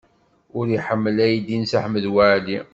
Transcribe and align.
Ur 0.57 0.65
iḥemmel 0.77 1.17
aydi 1.25 1.57
n 1.57 1.63
Si 1.71 1.77
Ḥmed 1.83 2.05
Waɛli. 2.13 2.59